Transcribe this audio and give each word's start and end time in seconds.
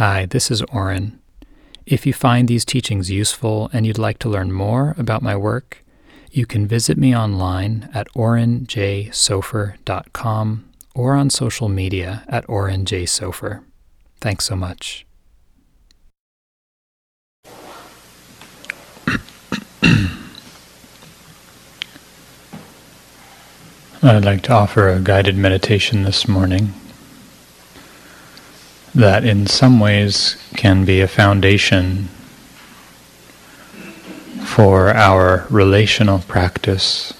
Hi, 0.00 0.24
this 0.24 0.50
is 0.50 0.62
Oren. 0.72 1.20
If 1.84 2.06
you 2.06 2.14
find 2.14 2.48
these 2.48 2.64
teachings 2.64 3.10
useful 3.10 3.68
and 3.70 3.86
you'd 3.86 3.98
like 3.98 4.18
to 4.20 4.30
learn 4.30 4.50
more 4.50 4.94
about 4.96 5.20
my 5.20 5.36
work, 5.36 5.84
you 6.32 6.46
can 6.46 6.66
visit 6.66 6.96
me 6.96 7.14
online 7.14 7.90
at 7.92 8.08
orenjsofer.com 8.14 10.70
or 10.94 11.12
on 11.12 11.28
social 11.28 11.68
media 11.68 12.24
at 12.28 12.46
orenjsofer. 12.46 13.62
Thanks 14.22 14.46
so 14.46 14.56
much. 14.56 15.04
I'd 24.02 24.24
like 24.24 24.40
to 24.44 24.52
offer 24.52 24.88
a 24.88 24.98
guided 24.98 25.36
meditation 25.36 26.04
this 26.04 26.26
morning 26.26 26.72
that 28.94 29.24
in 29.24 29.46
some 29.46 29.78
ways 29.80 30.36
can 30.56 30.84
be 30.84 31.00
a 31.00 31.08
foundation 31.08 32.08
for 34.44 34.88
our 34.90 35.46
relational 35.48 36.18
practice, 36.18 37.12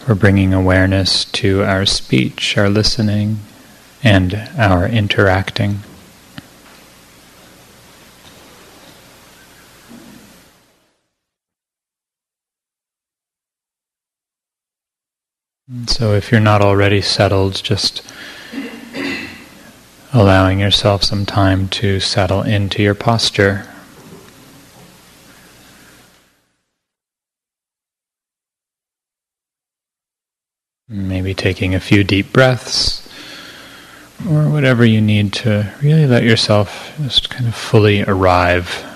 for 0.00 0.14
bringing 0.14 0.52
awareness 0.52 1.24
to 1.24 1.62
our 1.62 1.86
speech, 1.86 2.58
our 2.58 2.68
listening, 2.68 3.38
and 4.02 4.34
our 4.58 4.86
interacting. 4.86 5.78
So, 15.86 16.14
if 16.14 16.30
you're 16.30 16.40
not 16.40 16.62
already 16.62 17.00
settled, 17.00 17.60
just 17.62 18.02
allowing 20.16 20.58
yourself 20.58 21.04
some 21.04 21.26
time 21.26 21.68
to 21.68 22.00
settle 22.00 22.40
into 22.40 22.82
your 22.82 22.94
posture. 22.94 23.66
Maybe 30.88 31.34
taking 31.34 31.74
a 31.74 31.80
few 31.80 32.02
deep 32.02 32.32
breaths 32.32 33.06
or 34.30 34.48
whatever 34.48 34.86
you 34.86 35.02
need 35.02 35.34
to 35.34 35.74
really 35.82 36.06
let 36.06 36.22
yourself 36.22 36.94
just 37.02 37.28
kind 37.28 37.46
of 37.46 37.54
fully 37.54 38.02
arrive 38.02 38.86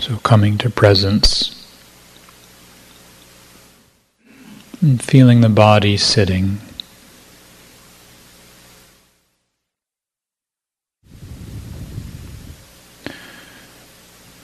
So 0.00 0.17
coming 0.28 0.58
to 0.58 0.68
presence 0.68 1.66
and 4.82 5.02
feeling 5.02 5.40
the 5.40 5.48
body 5.48 5.96
sitting. 5.96 6.58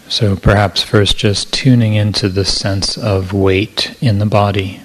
So 0.08 0.36
perhaps 0.36 0.82
first 0.82 1.18
just 1.18 1.52
tuning 1.52 1.92
into 1.92 2.30
the 2.30 2.46
sense 2.46 2.96
of 2.96 3.34
weight 3.34 3.94
in 4.00 4.20
the 4.20 4.24
body. 4.24 4.83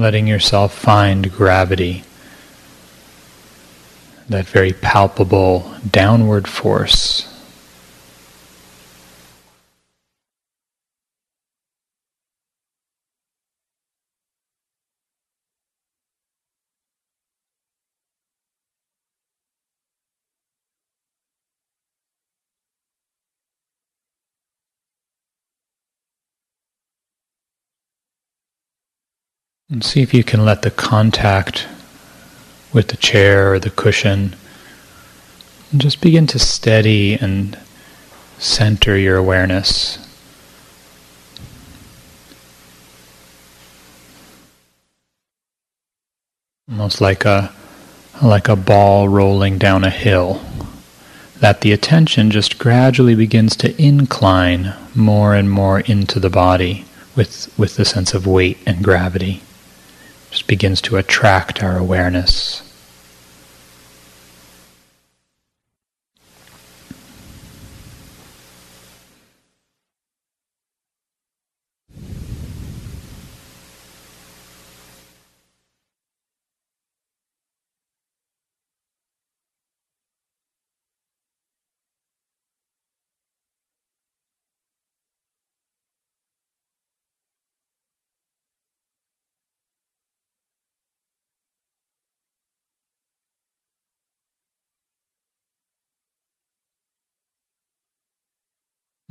Letting 0.00 0.26
yourself 0.26 0.74
find 0.74 1.30
gravity, 1.32 2.02
that 4.28 4.46
very 4.46 4.72
palpable 4.72 5.74
downward 5.90 6.48
force. 6.48 7.26
And 29.70 29.84
see 29.84 30.02
if 30.02 30.12
you 30.12 30.24
can 30.24 30.44
let 30.44 30.62
the 30.62 30.70
contact 30.72 31.68
with 32.72 32.88
the 32.88 32.96
chair 32.96 33.52
or 33.52 33.60
the 33.60 33.70
cushion 33.70 34.34
just 35.76 36.00
begin 36.00 36.26
to 36.26 36.40
steady 36.40 37.14
and 37.14 37.56
center 38.38 38.98
your 38.98 39.16
awareness. 39.16 40.04
Almost 46.68 47.00
like 47.00 47.24
a 47.24 47.52
like 48.20 48.48
a 48.48 48.56
ball 48.56 49.08
rolling 49.08 49.56
down 49.56 49.84
a 49.84 49.90
hill. 49.90 50.42
That 51.38 51.60
the 51.60 51.72
attention 51.72 52.32
just 52.32 52.58
gradually 52.58 53.14
begins 53.14 53.54
to 53.56 53.80
incline 53.80 54.74
more 54.96 55.36
and 55.36 55.48
more 55.48 55.80
into 55.80 56.18
the 56.18 56.28
body 56.28 56.84
with, 57.16 57.56
with 57.56 57.76
the 57.76 57.84
sense 57.84 58.12
of 58.12 58.26
weight 58.26 58.58
and 58.66 58.84
gravity 58.84 59.42
just 60.30 60.46
begins 60.46 60.80
to 60.82 60.96
attract 60.96 61.62
our 61.62 61.76
awareness. 61.76 62.62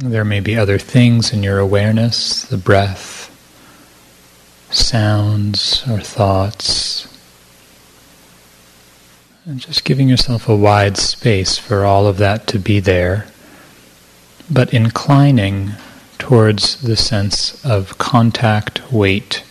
There 0.01 0.23
may 0.23 0.39
be 0.39 0.55
other 0.55 0.77
things 0.77 1.33
in 1.33 1.43
your 1.43 1.59
awareness, 1.59 2.43
the 2.45 2.55
breath, 2.55 3.29
sounds, 4.71 5.83
or 5.89 5.99
thoughts. 5.99 7.05
And 9.44 9.59
just 9.59 9.83
giving 9.83 10.07
yourself 10.07 10.47
a 10.47 10.56
wide 10.56 10.95
space 10.95 11.57
for 11.57 11.83
all 11.83 12.07
of 12.07 12.15
that 12.15 12.47
to 12.47 12.59
be 12.59 12.79
there, 12.79 13.27
but 14.50 14.74
inclining 14.74 15.71
towards 16.18 16.81
the 16.81 16.95
sense 16.95 17.62
of 17.65 17.97
contact, 17.97 18.94
weight, 18.94 19.44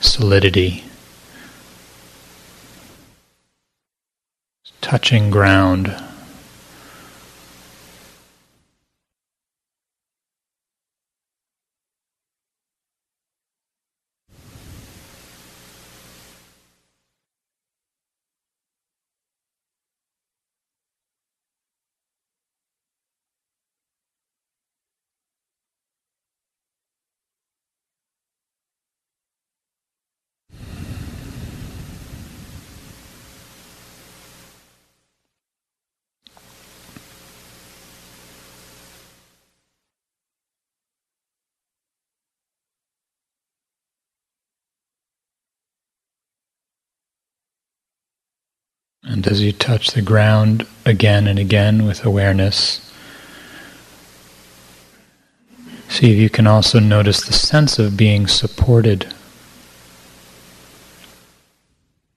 solidity. 0.00 0.84
Touching 4.82 5.30
ground. 5.30 5.96
And 49.08 49.26
as 49.26 49.40
you 49.40 49.52
touch 49.52 49.92
the 49.92 50.02
ground 50.02 50.66
again 50.84 51.26
and 51.26 51.38
again 51.38 51.86
with 51.86 52.04
awareness, 52.04 52.92
see 55.88 56.12
if 56.12 56.18
you 56.18 56.28
can 56.28 56.46
also 56.46 56.78
notice 56.78 57.24
the 57.24 57.32
sense 57.32 57.78
of 57.78 57.96
being 57.96 58.26
supported. 58.26 59.06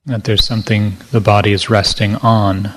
That 0.04 0.24
there's 0.24 0.44
something 0.44 0.98
the 1.12 1.20
body 1.20 1.52
is 1.52 1.70
resting 1.70 2.16
on. 2.16 2.74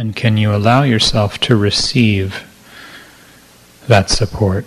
And 0.00 0.16
can 0.16 0.38
you 0.38 0.54
allow 0.54 0.82
yourself 0.82 1.36
to 1.40 1.54
receive 1.54 2.46
that 3.86 4.08
support? 4.08 4.64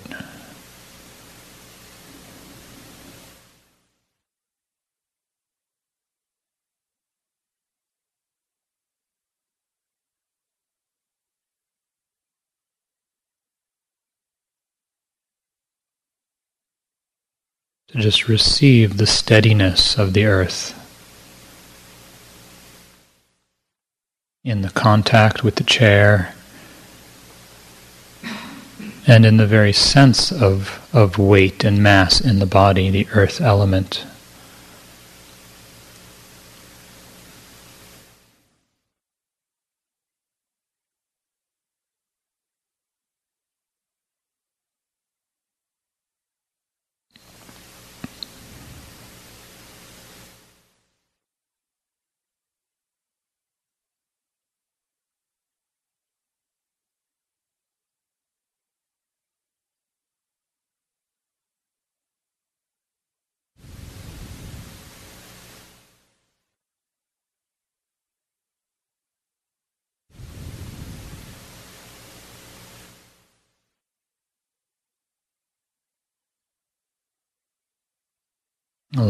to 17.88 18.00
just 18.00 18.28
receive 18.28 18.98
the 18.98 19.08
steadiness 19.08 19.98
of 19.98 20.14
the 20.14 20.26
earth. 20.26 20.83
In 24.46 24.62
the 24.62 24.70
contact 24.72 25.42
with 25.42 25.56
the 25.56 25.64
chair, 25.64 26.36
and 29.08 29.26
in 29.26 29.38
the 29.38 29.48
very 29.48 29.72
sense 29.72 30.34
of, 30.34 30.86
of 30.92 31.18
weight 31.18 31.64
and 31.64 31.82
mass 31.82 32.20
in 32.20 32.40
the 32.40 32.46
body, 32.46 32.90
the 32.90 33.08
earth 33.14 33.40
element. 33.40 34.06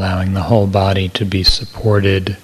Allowing 0.03 0.33
the 0.33 0.41
whole 0.41 0.67
body 0.67 1.07
to 1.07 1.23
be 1.23 1.43
supported 1.43 2.35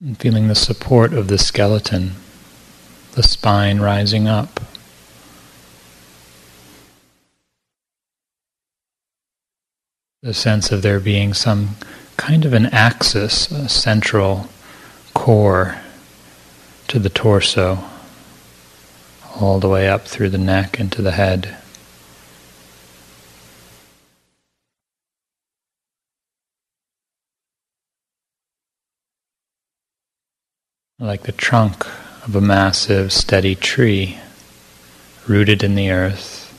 and 0.00 0.18
feeling 0.18 0.48
the 0.48 0.54
support 0.54 1.12
of 1.12 1.28
the 1.28 1.36
skeleton, 1.36 2.12
the 3.12 3.22
spine 3.22 3.78
rising 3.78 4.26
up. 4.26 4.60
The 10.22 10.32
sense 10.32 10.72
of 10.72 10.80
there 10.80 10.98
being 10.98 11.34
some 11.34 11.76
kind 12.16 12.46
of 12.46 12.54
an 12.54 12.64
axis, 12.66 13.50
a 13.50 13.68
central 13.68 14.48
core 15.12 15.82
to 16.88 16.98
the 16.98 17.10
torso, 17.10 17.84
all 19.38 19.60
the 19.60 19.68
way 19.68 19.86
up 19.86 20.08
through 20.08 20.30
the 20.30 20.38
neck 20.38 20.80
into 20.80 21.02
the 21.02 21.12
head. 21.12 21.58
Like 30.98 31.24
the 31.24 31.32
trunk 31.32 31.86
of 32.24 32.34
a 32.34 32.40
massive, 32.40 33.12
steady 33.12 33.54
tree, 33.54 34.16
rooted 35.26 35.62
in 35.62 35.74
the 35.74 35.90
earth, 35.90 36.50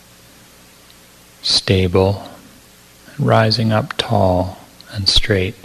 stable, 1.41 2.23
rising 3.17 3.71
up 3.71 3.97
tall 3.97 4.59
and 4.91 5.09
straight. 5.09 5.55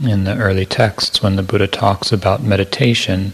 In 0.00 0.22
the 0.22 0.36
early 0.36 0.64
texts, 0.64 1.24
when 1.24 1.34
the 1.34 1.42
Buddha 1.42 1.66
talks 1.66 2.12
about 2.12 2.40
meditation, 2.40 3.32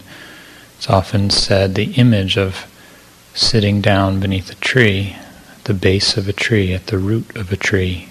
it's 0.78 0.88
often 0.88 1.28
said 1.28 1.74
the 1.74 1.92
image 1.92 2.38
of 2.38 2.66
sitting 3.34 3.82
down 3.82 4.18
beneath 4.18 4.50
a 4.50 4.54
tree, 4.54 5.14
at 5.54 5.64
the 5.64 5.74
base 5.74 6.16
of 6.16 6.26
a 6.26 6.32
tree, 6.32 6.72
at 6.72 6.86
the 6.86 6.96
root 6.96 7.36
of 7.36 7.52
a 7.52 7.56
tree. 7.56 8.08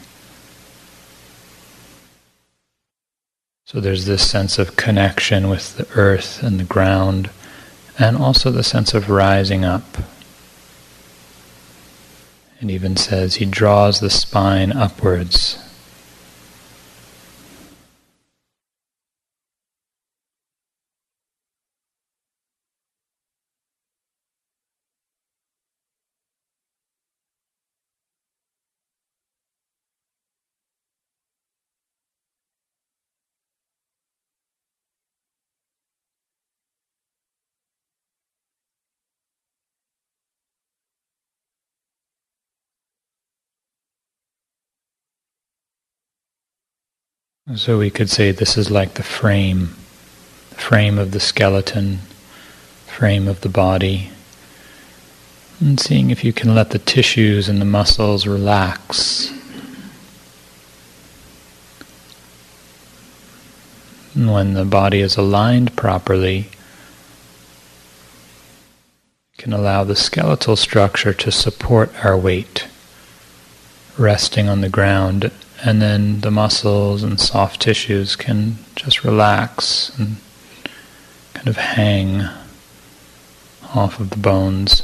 So 3.66 3.80
there's 3.80 4.06
this 4.06 4.30
sense 4.30 4.60
of 4.60 4.76
connection 4.76 5.50
with 5.50 5.76
the 5.78 5.88
earth 5.96 6.44
and 6.44 6.60
the 6.60 6.64
ground, 6.64 7.32
and 7.98 8.16
also 8.16 8.52
the 8.52 8.64
sense 8.64 8.94
of 8.94 9.10
rising 9.10 9.66
up. 9.66 9.98
It 12.62 12.70
even 12.70 12.98
says 12.98 13.36
he 13.36 13.46
draws 13.46 14.00
the 14.00 14.12
spine 14.12 14.72
upwards 14.72 15.58
So 47.56 47.78
we 47.78 47.92
could 47.92 48.10
say 48.10 48.32
this 48.32 48.58
is 48.58 48.72
like 48.72 48.96
the 48.96 49.04
frame, 49.04 49.76
the 50.50 50.56
frame 50.56 50.98
of 50.98 51.12
the 51.12 51.20
skeleton, 51.20 52.00
frame 52.88 53.28
of 53.28 53.42
the 53.42 53.50
body. 53.50 54.10
And 55.60 55.80
seeing 55.80 56.10
if 56.10 56.24
you 56.24 56.34
can 56.34 56.56
let 56.56 56.72
the 56.72 56.80
tissues 56.80 57.48
and 57.48 57.62
the 57.62 57.66
muscles 57.66 58.26
relax. 58.26 59.32
And 64.16 64.32
when 64.32 64.54
the 64.54 64.66
body 64.66 65.02
is 65.02 65.16
aligned 65.16 65.76
properly, 65.76 66.50
you 69.32 69.38
can 69.38 69.54
allow 69.54 69.84
the 69.84 69.96
skeletal 69.96 70.56
structure 70.56 71.14
to 71.14 71.32
support 71.32 72.04
our 72.04 72.18
weight, 72.18 72.68
resting 73.96 74.50
on 74.50 74.62
the 74.62 74.70
ground 74.70 75.32
and 75.66 75.82
then 75.82 76.20
the 76.22 76.32
muscles 76.32 77.04
and 77.04 77.20
soft 77.20 77.62
tissues 77.62 78.16
can 78.16 78.58
just 78.76 79.04
relax 79.04 79.98
and 79.98 80.18
kind 81.34 81.48
of 81.48 81.58
hang 81.58 82.22
off 83.74 84.00
of 84.00 84.10
the 84.10 84.18
bones 84.18 84.82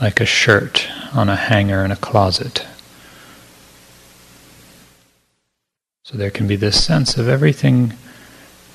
like 0.00 0.20
a 0.20 0.26
shirt 0.26 0.88
on 1.14 1.28
a 1.28 1.36
hanger 1.36 1.84
in 1.84 1.90
a 1.90 1.96
closet. 1.96 2.66
So 6.04 6.16
there 6.16 6.30
can 6.30 6.46
be 6.46 6.56
this 6.56 6.82
sense 6.84 7.16
of 7.16 7.28
everything 7.28 7.94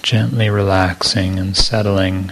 gently 0.04 0.50
relaxing 0.50 1.40
and 1.40 1.56
settling 1.58 2.32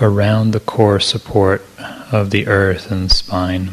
around 0.00 0.52
the 0.52 0.60
core 0.60 1.00
support 1.00 1.64
of 2.10 2.30
the 2.30 2.46
earth 2.46 2.90
and 2.90 3.12
spine. 3.12 3.70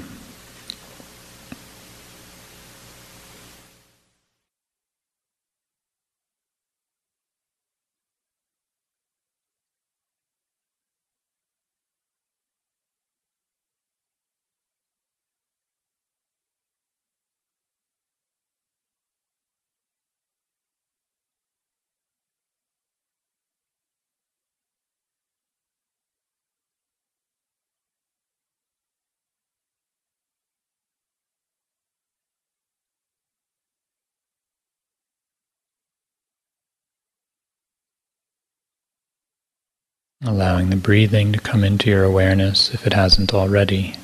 Allowing 40.24 40.70
the 40.70 40.76
breathing 40.76 41.32
to 41.32 41.40
come 41.40 41.64
into 41.64 41.90
your 41.90 42.04
awareness 42.04 42.74
if 42.74 42.88
it 42.88 42.94
hasn't 42.94 43.34
already. 43.34 43.96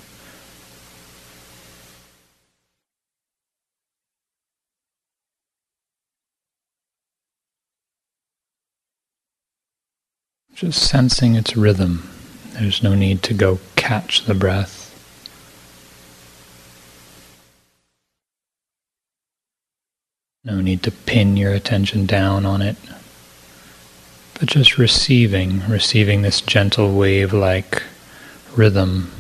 Just 10.54 10.88
sensing 10.88 11.36
its 11.36 11.58
rhythm. 11.58 12.08
There's 12.52 12.84
no 12.84 12.94
need 12.94 13.24
to 13.24 13.34
go 13.34 13.60
catch 13.76 14.26
the 14.26 14.36
breath. 14.36 14.82
No 20.46 20.62
need 20.62 20.84
to 20.84 20.92
pin 20.92 21.38
your 21.38 21.54
attention 21.54 22.06
down 22.06 22.46
on 22.46 22.62
it, 22.62 22.76
just 24.46 24.78
receiving, 24.78 25.68
receiving 25.68 26.22
this 26.22 26.42
gentle 26.42 26.96
wave 26.96 27.34
like 27.34 27.84
rhythm 28.56 29.12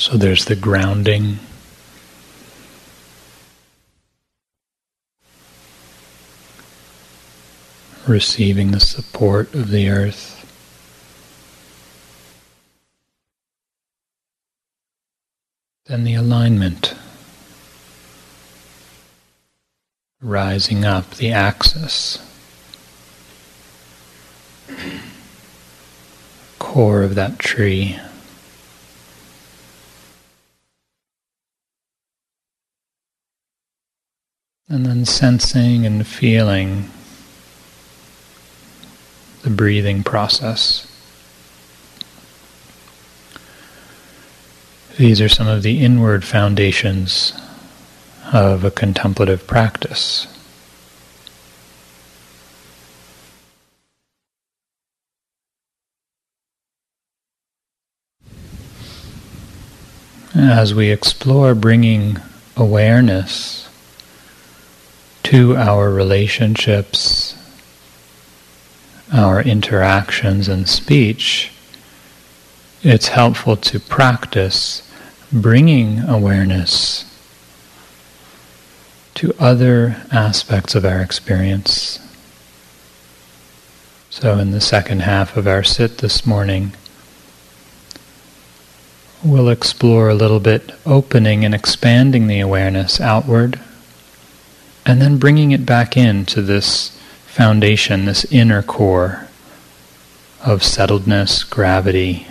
So 0.00 0.16
there's 0.16 0.46
the 0.46 0.56
grounding. 0.56 1.40
Receiving 8.08 8.70
the 8.70 8.80
support 8.80 9.54
of 9.54 9.68
the 9.68 9.90
earth. 9.90 10.38
Then 15.84 16.04
the 16.04 16.14
alignment. 16.14 16.94
Rising 20.22 20.86
up 20.86 21.10
the 21.10 21.30
axis. 21.30 22.26
Core 26.58 27.02
of 27.02 27.16
that 27.16 27.38
tree. 27.38 28.00
And 34.72 34.86
then 34.86 35.04
sensing 35.04 35.84
and 35.84 36.06
feeling 36.06 36.88
the 39.42 39.50
breathing 39.50 40.04
process. 40.04 40.86
These 44.96 45.20
are 45.20 45.28
some 45.28 45.48
of 45.48 45.64
the 45.64 45.80
inward 45.80 46.24
foundations 46.24 47.32
of 48.32 48.62
a 48.62 48.70
contemplative 48.70 49.44
practice. 49.44 50.28
As 60.36 60.72
we 60.72 60.90
explore 60.90 61.56
bringing 61.56 62.18
awareness 62.56 63.69
to 65.24 65.56
our 65.56 65.90
relationships 65.90 67.36
our 69.12 69.42
interactions 69.42 70.48
and 70.48 70.68
speech, 70.68 71.52
it's 72.82 73.08
helpful 73.08 73.56
to 73.56 73.80
practice 73.80 74.88
bringing 75.32 76.00
awareness 76.00 77.04
to 79.14 79.34
other 79.38 79.96
aspects 80.10 80.74
of 80.74 80.84
our 80.84 81.00
experience. 81.00 81.98
So, 84.08 84.38
in 84.38 84.50
the 84.50 84.60
second 84.60 85.02
half 85.02 85.36
of 85.36 85.46
our 85.46 85.62
sit 85.62 85.98
this 85.98 86.26
morning, 86.26 86.72
we'll 89.22 89.48
explore 89.48 90.08
a 90.08 90.14
little 90.14 90.40
bit 90.40 90.72
opening 90.86 91.44
and 91.44 91.54
expanding 91.54 92.26
the 92.26 92.40
awareness 92.40 93.00
outward, 93.00 93.60
and 94.90 95.00
then 95.00 95.18
bringing 95.18 95.52
it 95.52 95.64
back 95.64 95.96
into 95.96 96.42
this 96.42 96.88
foundation, 97.24 98.06
this 98.06 98.24
inner 98.32 98.60
core 98.60 99.28
of 100.44 100.62
settledness, 100.62 101.48
gravity, 101.48 102.26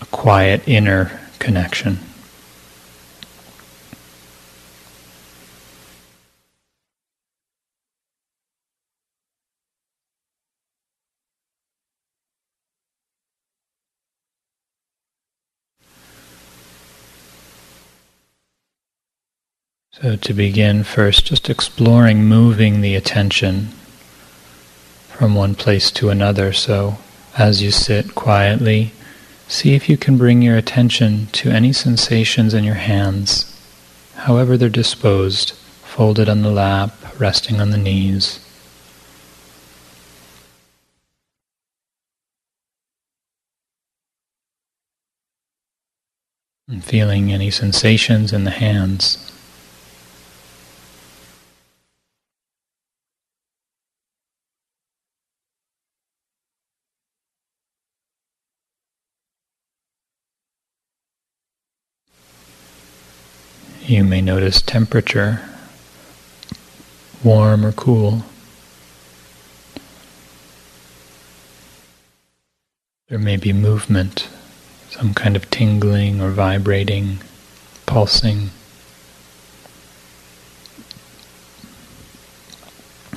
a 0.00 0.06
quiet 0.06 0.66
inner 0.66 1.20
connection. 1.38 2.00
So, 20.02 20.16
to 20.16 20.32
begin 20.32 20.82
first, 20.82 21.26
just 21.26 21.50
exploring 21.50 22.24
moving 22.24 22.80
the 22.80 22.94
attention 22.94 23.68
from 25.08 25.34
one 25.34 25.54
place 25.54 25.90
to 25.90 26.08
another. 26.08 26.54
So, 26.54 26.96
as 27.36 27.62
you 27.62 27.70
sit 27.70 28.14
quietly, 28.14 28.92
see 29.46 29.74
if 29.74 29.90
you 29.90 29.98
can 29.98 30.16
bring 30.16 30.40
your 30.40 30.56
attention 30.56 31.26
to 31.32 31.50
any 31.50 31.74
sensations 31.74 32.54
in 32.54 32.64
your 32.64 32.76
hands, 32.76 33.54
however 34.14 34.56
they're 34.56 34.70
disposed, 34.70 35.52
folded 35.84 36.30
on 36.30 36.40
the 36.40 36.50
lap, 36.50 36.96
resting 37.18 37.60
on 37.60 37.68
the 37.68 37.76
knees. 37.76 38.40
And 46.66 46.82
feeling 46.82 47.30
any 47.30 47.50
sensations 47.50 48.32
in 48.32 48.44
the 48.44 48.50
hands. 48.50 49.29
You 63.90 64.04
may 64.04 64.20
notice 64.20 64.62
temperature, 64.62 65.40
warm 67.24 67.66
or 67.66 67.72
cool. 67.72 68.22
There 73.08 73.18
may 73.18 73.36
be 73.36 73.52
movement, 73.52 74.28
some 74.90 75.12
kind 75.12 75.34
of 75.34 75.50
tingling 75.50 76.20
or 76.20 76.30
vibrating, 76.30 77.18
pulsing. 77.86 78.50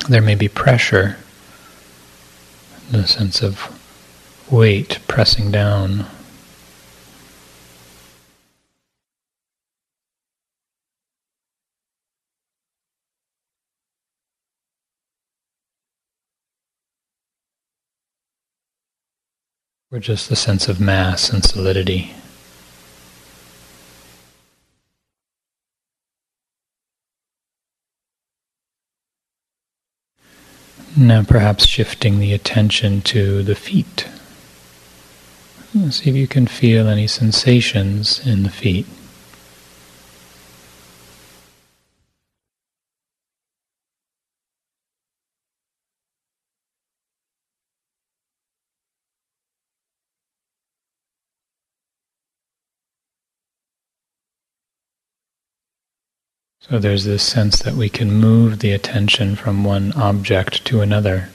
There 0.10 0.24
may 0.24 0.34
be 0.34 0.48
pressure, 0.48 1.18
the 2.90 3.06
sense 3.06 3.44
of 3.44 3.80
weight 4.50 4.98
pressing 5.08 5.52
down. 5.52 6.08
Or 19.94 20.00
just 20.00 20.28
the 20.28 20.36
sense 20.36 20.68
of 20.68 20.80
mass 20.82 21.30
and 21.30 21.46
solidity. 21.46 22.16
Now 30.98 31.24
perhaps 31.24 31.68
shifting 31.68 32.20
the 32.20 32.34
attention 32.34 33.02
to 33.04 33.44
the 33.44 33.56
feet. 33.56 34.08
See 35.90 36.10
if 36.10 36.16
you 36.16 36.28
can 36.28 36.48
feel 36.48 36.88
any 36.88 37.06
sensations 37.06 38.26
in 38.26 38.44
the 38.44 38.50
feet. 38.50 38.88
So 56.70 56.80
there's 56.80 57.04
this 57.04 57.24
sense 57.24 57.60
that 57.60 57.74
we 57.74 57.90
can 57.90 58.10
move 58.10 58.60
the 58.60 58.72
attention 58.72 59.36
from 59.36 59.66
one 59.66 59.92
object 59.94 60.64
to 60.66 60.80
another. 60.80 61.30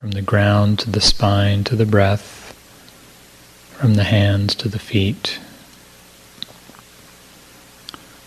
From 0.00 0.12
the 0.12 0.22
ground 0.22 0.78
to 0.78 0.90
the 0.90 1.02
spine 1.02 1.62
to 1.64 1.76
the 1.76 1.84
breath, 1.84 2.56
from 3.78 3.94
the 3.94 4.04
hands 4.04 4.54
to 4.56 4.68
the 4.70 4.78
feet. 4.78 5.38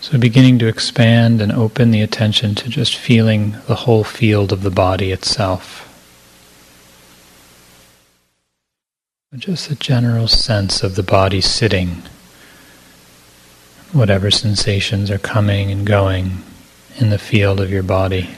So 0.00 0.16
beginning 0.16 0.60
to 0.60 0.68
expand 0.68 1.42
and 1.42 1.50
open 1.50 1.90
the 1.90 2.02
attention 2.02 2.54
to 2.54 2.68
just 2.68 2.94
feeling 2.94 3.56
the 3.66 3.74
whole 3.74 4.04
field 4.04 4.52
of 4.52 4.62
the 4.62 4.70
body 4.70 5.10
itself. 5.10 5.80
Just 9.34 9.68
a 9.68 9.74
general 9.74 10.28
sense 10.28 10.84
of 10.84 10.94
the 10.94 11.02
body 11.02 11.40
sitting 11.40 12.04
whatever 13.94 14.28
sensations 14.28 15.08
are 15.08 15.18
coming 15.18 15.70
and 15.70 15.86
going 15.86 16.42
in 16.98 17.10
the 17.10 17.18
field 17.18 17.60
of 17.60 17.70
your 17.70 17.82
body. 17.84 18.28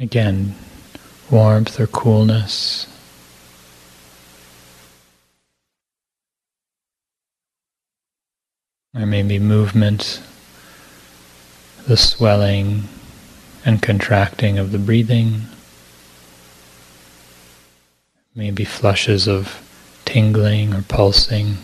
Again, 0.00 0.56
warmth 1.30 1.78
or 1.78 1.86
coolness. 1.86 2.93
There 8.94 9.06
may 9.06 9.24
be 9.24 9.40
movement, 9.40 10.22
the 11.88 11.96
swelling 11.96 12.84
and 13.64 13.82
contracting 13.82 14.56
of 14.56 14.70
the 14.70 14.78
breathing, 14.78 15.42
maybe 18.36 18.64
flushes 18.64 19.26
of 19.26 19.60
tingling 20.04 20.74
or 20.74 20.82
pulsing. 20.82 21.58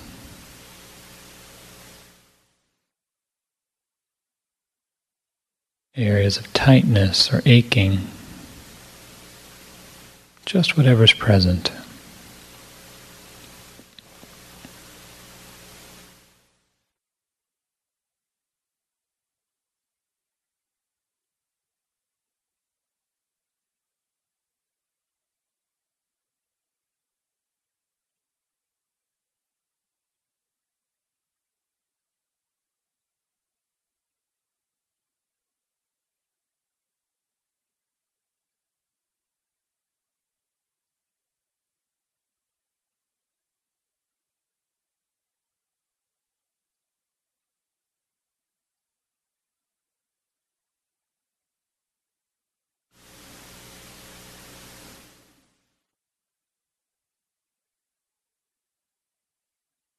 Areas 5.94 6.36
of 6.36 6.52
tightness 6.52 7.32
or 7.32 7.42
aching, 7.46 8.08
just 10.46 10.76
whatever's 10.76 11.12
present. 11.12 11.70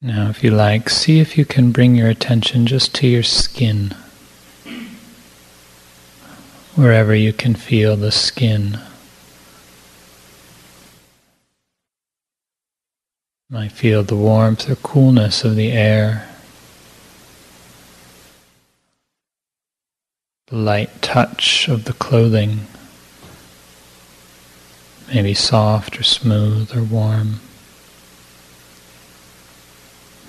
Now, 0.04 0.30
if 0.32 0.44
you 0.44 0.50
like, 0.50 0.90
see 0.90 1.20
if 1.20 1.38
you 1.38 1.46
can 1.46 1.72
bring 1.72 1.94
your 1.94 2.10
attention 2.10 2.66
just 2.66 2.96
to 2.96 3.08
your 3.08 3.22
skin, 3.22 3.94
wherever 6.74 7.14
you 7.14 7.32
can 7.32 7.54
feel 7.54 7.96
the 7.96 8.12
skin. 8.12 8.80
You 13.48 13.58
might 13.58 13.72
feel 13.74 14.02
the 14.02 14.16
warmth 14.16 14.68
or 14.68 14.76
coolness 14.78 15.44
of 15.44 15.56
the 15.56 15.72
air. 15.72 16.28
The 20.48 20.56
light 20.56 21.04
touch 21.04 21.68
of 21.68 21.86
the 21.86 21.94
clothing, 21.94 22.62
maybe 25.14 25.36
soft 25.36 26.00
or 26.00 26.04
smooth 26.04 26.76
or 26.76 26.82
warm. 26.82 27.40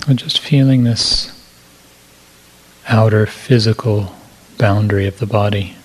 Or 0.09 0.15
just 0.15 0.41
feeling 0.41 0.85
this 0.85 1.31
outer 2.89 3.27
physical 3.27 4.15
boundary 4.59 5.07
of 5.07 5.19
the 5.19 5.27
body. 5.27 5.77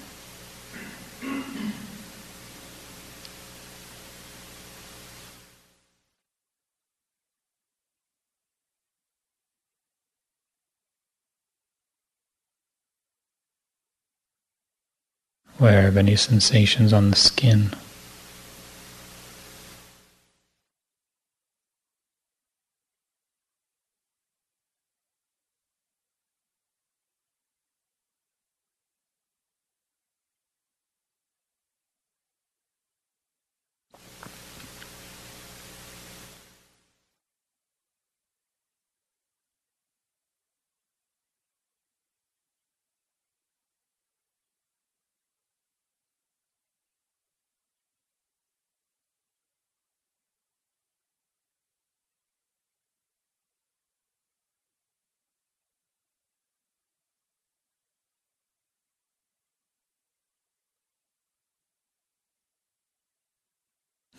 aware 15.60 15.88
of 15.88 15.98
any 15.98 16.16
sensations 16.16 16.94
on 16.94 17.10
the 17.10 17.16
skin. 17.16 17.72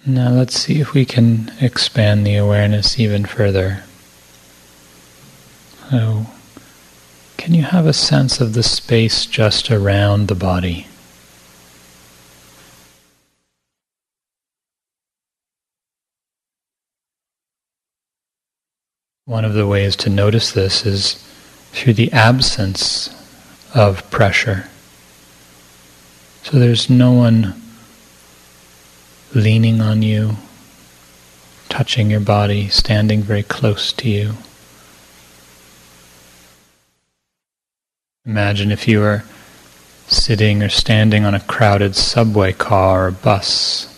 Now 0.08 0.30
let's 0.30 0.58
see 0.58 0.80
if 0.80 0.94
we 0.94 1.04
can 1.04 1.52
expand 1.60 2.26
the 2.26 2.36
awareness 2.36 2.98
even 2.98 3.26
further. 3.26 3.82
So, 5.90 6.24
can 7.36 7.52
you 7.52 7.60
have 7.64 7.86
a 7.86 7.92
sense 7.92 8.40
of 8.40 8.54
the 8.54 8.62
space 8.62 9.26
just 9.26 9.70
around 9.70 10.28
the 10.28 10.34
body? 10.34 10.86
One 19.26 19.44
of 19.44 19.52
the 19.52 19.66
ways 19.66 19.94
to 19.96 20.08
notice 20.08 20.52
this 20.52 20.86
is 20.86 21.22
through 21.72 21.92
the 21.92 22.10
absence 22.12 23.10
of 23.74 24.10
pressure. 24.10 24.70
So 26.44 26.58
there's 26.58 26.88
no 26.88 27.12
one 27.12 27.67
leaning 29.34 29.80
on 29.80 30.02
you, 30.02 30.36
touching 31.68 32.10
your 32.10 32.20
body, 32.20 32.68
standing 32.68 33.22
very 33.22 33.42
close 33.42 33.92
to 33.92 34.08
you. 34.08 34.34
Imagine 38.24 38.70
if 38.70 38.86
you 38.86 39.00
were 39.00 39.24
sitting 40.06 40.62
or 40.62 40.68
standing 40.68 41.24
on 41.24 41.34
a 41.34 41.40
crowded 41.40 41.94
subway 41.94 42.52
car 42.52 43.08
or 43.08 43.10
bus, 43.10 43.94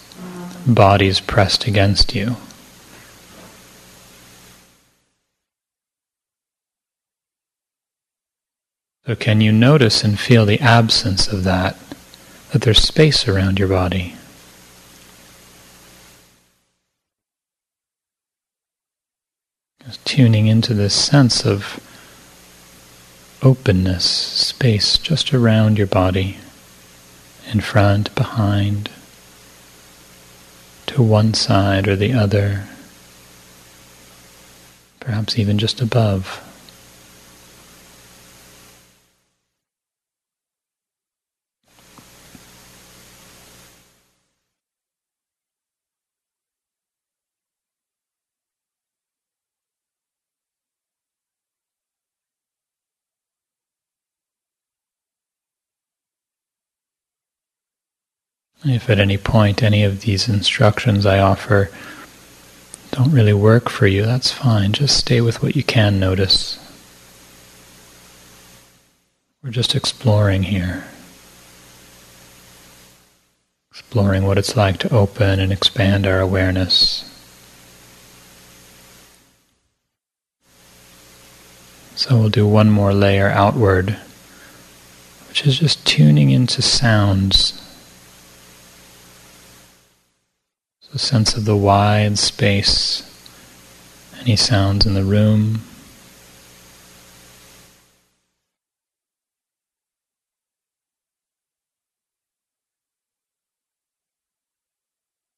bodies 0.67 1.21
pressed 1.21 1.67
against 1.67 2.15
you. 2.15 2.37
So, 9.07 9.17
can 9.17 9.41
you 9.41 9.51
notice 9.51 10.05
and 10.05 10.19
feel 10.19 10.47
the 10.47 10.61
absence 10.61 11.27
of 11.27 11.43
that? 11.45 11.77
That 12.53 12.63
there's 12.63 12.83
space 12.83 13.27
around 13.27 13.59
your 13.59 13.69
body? 13.69 14.15
Just 19.91 20.05
tuning 20.05 20.47
into 20.47 20.73
this 20.73 20.95
sense 20.95 21.45
of 21.45 21.81
openness, 23.43 24.05
space 24.05 24.97
just 24.97 25.35
around 25.35 25.79
your 25.79 25.89
body, 25.89 26.37
in 27.51 27.61
front, 27.61 28.15
behind, 28.15 28.89
to 30.87 31.03
one 31.03 31.35
side 31.35 31.89
or 31.89 31.97
the 31.97 32.13
other, 32.13 32.67
perhaps 35.01 35.37
even 35.37 35.59
just 35.59 35.81
above. 35.81 36.41
If 58.65 58.91
at 58.91 58.99
any 58.99 59.17
point 59.17 59.63
any 59.63 59.85
of 59.85 60.03
these 60.03 60.29
instructions 60.29 61.07
I 61.07 61.19
offer 61.19 61.71
don't 62.91 63.13
really 63.13 63.33
work 63.33 63.71
for 63.71 63.87
you, 63.87 64.05
that's 64.05 64.33
fine. 64.33 64.73
Just 64.73 64.99
stay 64.99 65.21
with 65.21 65.43
what 65.43 65.57
you 65.57 65.63
can 65.63 65.99
notice. 65.99 66.59
We're 69.43 69.51
just 69.51 69.75
exploring 69.75 70.43
here. 70.43 70.85
Exploring 73.71 74.25
what 74.25 74.37
it's 74.37 74.57
like 74.57 74.79
to 74.79 74.95
open 74.95 75.41
and 75.41 75.53
expand 75.53 76.07
our 76.07 76.21
awareness. 76.21 77.07
So 81.95 82.19
we'll 82.19 82.29
do 82.29 82.47
one 82.47 82.71
more 82.71 82.93
layer 82.93 83.29
outward, 83.29 83.97
which 85.29 85.47
is 85.47 85.59
just 85.59 85.87
tuning 85.87 86.31
into 86.31 86.61
sounds 86.61 87.70
the 90.93 90.99
sense 90.99 91.37
of 91.37 91.45
the 91.45 91.57
wide 91.57 92.19
space, 92.19 93.03
any 94.21 94.35
sounds 94.35 94.87
in 94.87 94.95
the 94.95 95.05
room. 95.05 95.61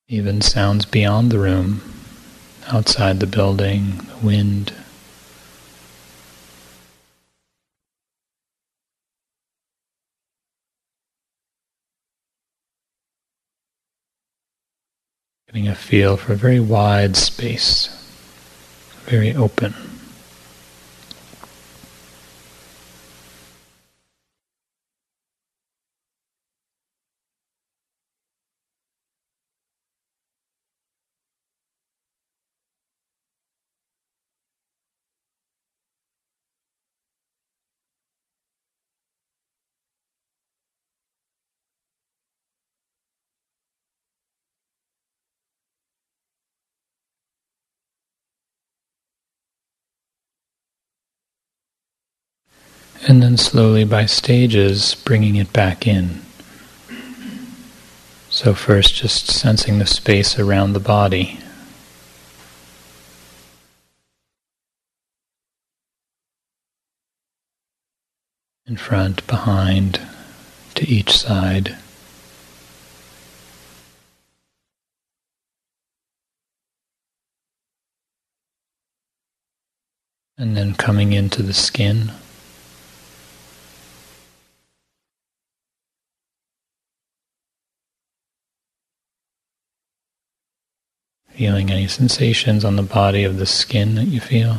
Even 0.09 0.41
sounds 0.41 0.85
beyond 0.85 1.31
the 1.31 1.39
room, 1.39 1.81
outside 2.69 3.21
the 3.21 3.27
building, 3.27 3.99
the 4.09 4.27
wind. 4.27 4.73
Getting 15.53 15.69
a 15.69 15.75
feel 15.75 16.17
for 16.17 16.33
a 16.33 16.37
very 16.37 16.61
wide 16.61 17.15
space, 17.15 17.91
very 19.05 19.35
open. 19.35 19.75
And 53.13 53.23
then 53.23 53.37
slowly 53.37 53.85
by 53.85 54.07
stages, 54.07 54.95
bringing 54.95 55.37
it 55.37 55.53
back 55.53 55.87
in. 55.87 56.23
So, 58.31 58.55
first, 58.55 58.95
just 58.95 59.27
sensing 59.27 59.79
the 59.79 59.85
space 59.85 60.39
around 60.39 60.73
the 60.73 60.81
body. 60.81 61.39
In 68.67 68.79
front, 68.79 69.27
behind, 69.27 70.01
to 70.77 70.89
each 70.89 71.15
side. 71.15 71.77
And 80.39 80.57
then 80.57 80.73
coming 80.73 81.13
into 81.13 81.43
the 81.43 81.53
skin. 81.53 82.13
Feeling 91.35 91.71
any 91.71 91.89
sensations 91.89 92.65
on 92.65 92.77
the 92.77 92.83
body 92.83 93.25
of 93.25 93.39
the 93.39 93.47
skin 93.47 93.95
that 93.95 94.05
you 94.05 94.21
feel, 94.21 94.59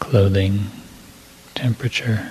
clothing, 0.00 0.66
temperature. 1.54 2.30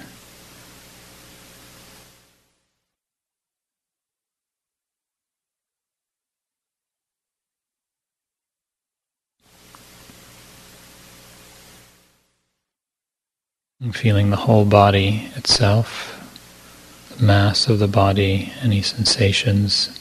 Feeling 13.91 14.31
the 14.31 14.37
whole 14.37 14.65
body 14.65 15.29
itself, 15.35 16.19
the 17.15 17.23
mass 17.23 17.67
of 17.67 17.77
the 17.77 17.87
body, 17.87 18.51
any 18.61 18.81
sensations 18.81 19.99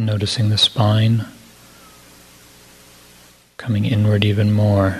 Noticing 0.00 0.48
the 0.48 0.56
spine 0.56 1.26
coming 3.58 3.84
inward 3.84 4.24
even 4.24 4.50
more, 4.50 4.96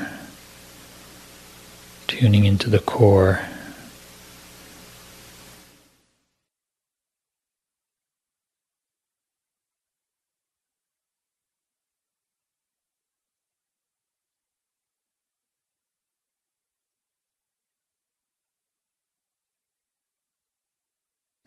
tuning 2.07 2.45
into 2.45 2.69
the 2.69 2.81
core. 2.81 3.41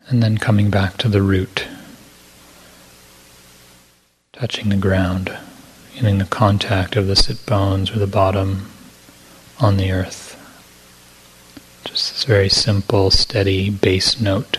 And 0.08 0.20
then 0.20 0.38
coming 0.38 0.70
back 0.70 0.96
to 0.98 1.08
the 1.08 1.22
root 1.22 1.68
touching 4.34 4.68
the 4.68 4.76
ground, 4.76 5.36
feeling 5.92 6.18
the 6.18 6.24
contact 6.24 6.96
of 6.96 7.06
the 7.06 7.14
sit 7.14 7.46
bones 7.46 7.92
or 7.92 7.98
the 8.00 8.06
bottom 8.06 8.68
on 9.60 9.76
the 9.76 9.92
earth. 9.92 10.32
Just 11.84 12.12
this 12.12 12.24
very 12.24 12.48
simple, 12.48 13.10
steady 13.10 13.70
bass 13.70 14.20
note. 14.20 14.58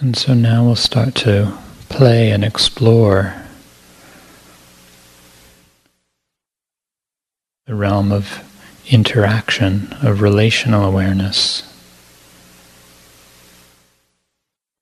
And 0.00 0.16
so 0.16 0.34
now 0.34 0.64
we'll 0.64 0.76
start 0.76 1.14
to 1.16 1.56
play 1.88 2.32
and 2.32 2.44
explore 2.44 3.34
the 7.66 7.74
realm 7.74 8.12
of 8.12 8.42
interaction, 8.90 9.94
of 10.02 10.20
relational 10.20 10.84
awareness. 10.84 11.62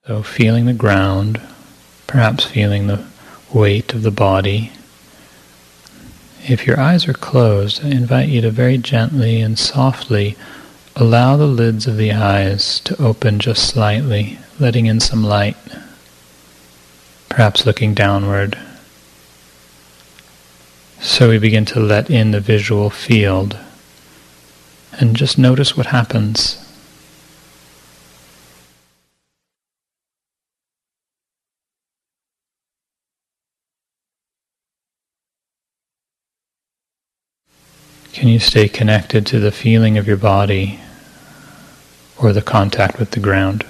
So 0.07 0.23
feeling 0.23 0.65
the 0.65 0.73
ground, 0.73 1.41
perhaps 2.07 2.45
feeling 2.45 2.87
the 2.87 3.05
weight 3.55 3.93
of 3.95 4.03
the 4.03 4.11
body. 4.11 4.73
If 6.49 6.67
your 6.67 6.81
eyes 6.81 7.07
are 7.07 7.13
closed, 7.13 7.85
I 7.85 7.89
invite 7.89 8.29
you 8.29 8.41
to 8.41 8.51
very 8.51 8.79
gently 8.79 9.41
and 9.41 9.59
softly 9.59 10.37
allow 10.97 11.37
the 11.37 11.47
lids 11.47 11.87
of 11.87 11.97
the 11.97 12.13
eyes 12.13 12.81
to 12.81 13.01
open 13.01 13.39
just 13.39 13.69
slightly 13.69 14.39
letting 14.59 14.87
in 14.87 15.01
some 15.01 15.25
light, 15.25 15.57
perhaps 17.29 17.67
looking 17.67 17.95
downward. 17.95 18.59
So 21.01 21.29
we 21.29 21.39
begin 21.39 21.65
to 21.67 21.81
let 21.81 22.11
in 22.11 22.31
the 22.31 22.41
visual 22.41 22.91
field 22.91 23.59
and 24.93 25.17
just 25.17 25.39
notice 25.39 25.77
what 25.77 25.87
happens. 25.87 26.59
Can 38.13 38.29
you 38.29 38.39
stay 38.39 38.69
connected 38.69 39.27
to 39.27 39.41
the 39.41 39.51
feeling 39.51 39.99
of 39.99 40.07
your 40.07 40.19
body 40.19 40.79
or 42.19 42.33
the 42.33 42.43
contact 42.43 42.99
with 42.99 43.11
the 43.13 43.21
ground? 43.21 43.65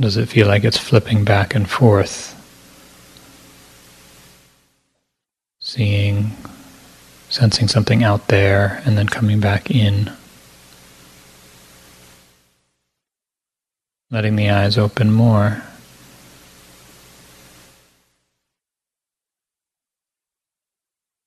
Does 0.00 0.16
it 0.16 0.30
feel 0.30 0.46
like 0.46 0.64
it's 0.64 0.78
flipping 0.78 1.24
back 1.24 1.54
and 1.54 1.68
forth? 1.68 2.34
Seeing, 5.60 6.30
sensing 7.28 7.68
something 7.68 8.02
out 8.02 8.28
there, 8.28 8.82
and 8.86 8.96
then 8.96 9.10
coming 9.10 9.40
back 9.40 9.70
in. 9.70 10.10
Letting 14.10 14.36
the 14.36 14.48
eyes 14.48 14.78
open 14.78 15.12
more. 15.12 15.62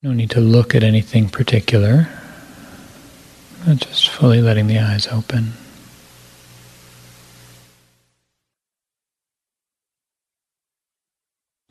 No 0.01 0.13
need 0.13 0.31
to 0.31 0.41
look 0.41 0.73
at 0.73 0.83
anything 0.83 1.29
particular, 1.29 2.09
just 3.75 4.09
fully 4.09 4.41
letting 4.41 4.65
the 4.65 4.79
eyes 4.79 5.07
open. 5.07 5.53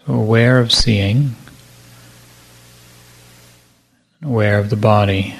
So 0.06 0.14
aware 0.14 0.58
of 0.58 0.72
seeing, 0.72 1.36
aware 4.20 4.58
of 4.58 4.68
the 4.68 4.76
body, 4.76 5.36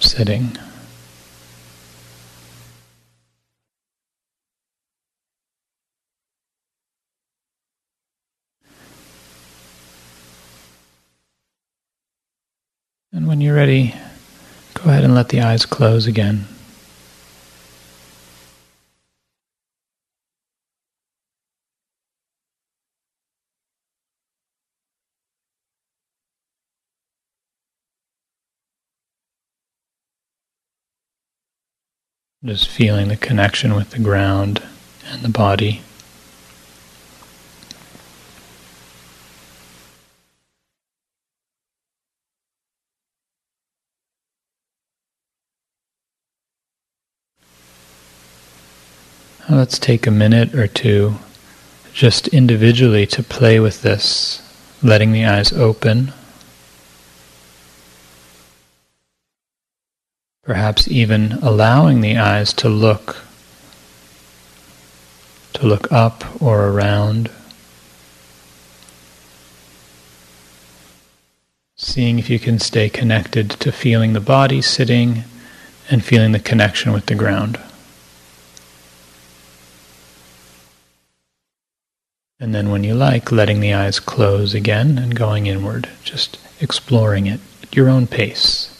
sitting. 0.00 0.56
And 13.12 13.26
when 13.26 13.40
you're 13.40 13.56
ready, 13.56 13.94
go 14.74 14.90
ahead 14.90 15.04
and 15.04 15.14
let 15.14 15.30
the 15.30 15.40
eyes 15.40 15.64
close 15.64 16.06
again. 16.06 16.46
Just 32.42 32.68
feeling 32.68 33.08
the 33.08 33.18
connection 33.18 33.74
with 33.74 33.90
the 33.90 33.98
ground 33.98 34.62
and 35.06 35.20
the 35.20 35.28
body. 35.28 35.82
Let's 49.50 49.78
take 49.78 50.06
a 50.06 50.10
minute 50.10 50.54
or 50.54 50.66
two 50.66 51.16
just 51.92 52.26
individually 52.28 53.04
to 53.08 53.22
play 53.22 53.60
with 53.60 53.82
this, 53.82 54.40
letting 54.82 55.12
the 55.12 55.26
eyes 55.26 55.52
open. 55.52 56.14
Perhaps 60.42 60.88
even 60.88 61.32
allowing 61.42 62.00
the 62.00 62.16
eyes 62.16 62.52
to 62.54 62.68
look 62.68 63.16
to 65.52 65.66
look 65.66 65.90
up 65.92 66.24
or 66.40 66.68
around. 66.68 67.30
Seeing 71.76 72.18
if 72.18 72.30
you 72.30 72.38
can 72.38 72.58
stay 72.58 72.88
connected 72.88 73.50
to 73.50 73.72
feeling 73.72 74.12
the 74.12 74.20
body 74.20 74.62
sitting 74.62 75.24
and 75.90 76.04
feeling 76.04 76.32
the 76.32 76.38
connection 76.38 76.92
with 76.92 77.06
the 77.06 77.14
ground. 77.14 77.58
And 82.38 82.54
then 82.54 82.70
when 82.70 82.84
you 82.84 82.94
like 82.94 83.30
letting 83.30 83.60
the 83.60 83.74
eyes 83.74 84.00
close 84.00 84.54
again 84.54 84.96
and 84.96 85.14
going 85.14 85.46
inward 85.46 85.90
just 86.02 86.38
exploring 86.60 87.26
it 87.26 87.40
at 87.62 87.76
your 87.76 87.90
own 87.90 88.06
pace 88.06 88.79